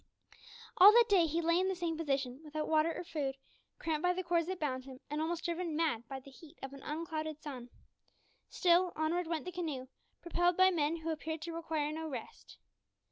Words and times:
All 0.77 0.91
that 0.93 1.07
day 1.09 1.27
he 1.27 1.43
lay 1.43 1.59
in 1.59 1.67
the 1.67 1.75
same 1.75 1.95
position, 1.95 2.41
without 2.43 2.67
water 2.67 2.91
or 2.91 3.03
food, 3.03 3.35
cramped 3.77 4.01
by 4.01 4.13
the 4.13 4.23
cords 4.23 4.47
that 4.47 4.59
bound 4.59 4.83
him, 4.85 4.99
and 5.11 5.21
almost 5.21 5.45
driven 5.45 5.75
mad 5.75 6.07
by 6.07 6.19
the 6.19 6.31
heat 6.31 6.57
of 6.63 6.73
an 6.73 6.81
unclouded 6.81 7.39
sun. 7.39 7.69
Still, 8.49 8.93
onward 8.95 9.27
went 9.27 9.45
the 9.45 9.51
canoe 9.51 9.89
propelled 10.19 10.57
by 10.57 10.71
men 10.71 10.95
who 11.01 11.11
appeared 11.11 11.43
to 11.43 11.53
require 11.53 11.91
no 11.91 12.07
rest. 12.07 12.57